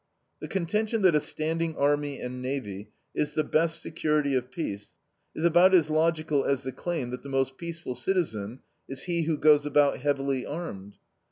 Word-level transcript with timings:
The 0.39 0.47
contention 0.47 1.03
that 1.03 1.13
a 1.13 1.19
standing 1.19 1.75
army 1.75 2.19
and 2.19 2.41
navy 2.41 2.89
is 3.13 3.33
the 3.33 3.43
best 3.43 3.83
security 3.83 4.33
of 4.33 4.49
peace 4.49 4.97
is 5.35 5.43
about 5.43 5.75
as 5.75 5.91
logical 5.91 6.43
as 6.43 6.63
the 6.63 6.71
claim 6.71 7.11
that 7.11 7.21
the 7.21 7.29
most 7.29 7.55
peaceful 7.55 7.93
citizen 7.93 8.61
is 8.89 9.03
he 9.03 9.25
who 9.25 9.37
goes 9.37 9.63
about 9.63 9.99
heavily 9.99 10.43
armed. 10.43 10.95